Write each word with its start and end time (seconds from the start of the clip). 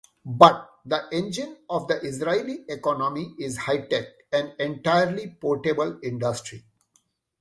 But 0.25 0.67
the 0.83 1.07
engine 1.11 1.57
of 1.69 1.87
the 1.87 2.01
Israeli 2.03 2.65
economy 2.67 3.35
is 3.37 3.55
high-tech, 3.57 4.05
an 4.31 4.51
entirely 4.57 5.37
portable 5.39 5.99
industry. 6.01 6.63